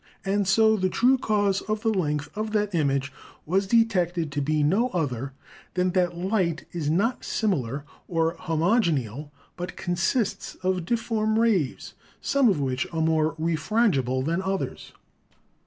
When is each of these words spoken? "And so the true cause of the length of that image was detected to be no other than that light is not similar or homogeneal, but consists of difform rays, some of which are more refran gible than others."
"And 0.25 0.47
so 0.47 0.77
the 0.77 0.89
true 0.89 1.19
cause 1.19 1.61
of 1.69 1.81
the 1.83 1.93
length 1.93 2.27
of 2.35 2.53
that 2.53 2.73
image 2.73 3.13
was 3.45 3.67
detected 3.67 4.31
to 4.31 4.41
be 4.41 4.63
no 4.63 4.89
other 4.93 5.33
than 5.75 5.91
that 5.91 6.17
light 6.17 6.65
is 6.71 6.89
not 6.89 7.23
similar 7.23 7.85
or 8.07 8.31
homogeneal, 8.33 9.29
but 9.55 9.77
consists 9.77 10.55
of 10.63 10.85
difform 10.85 11.37
rays, 11.37 11.93
some 12.19 12.49
of 12.49 12.59
which 12.59 12.87
are 12.91 12.99
more 12.99 13.35
refran 13.35 13.91
gible 13.91 14.25
than 14.25 14.41
others." 14.41 14.93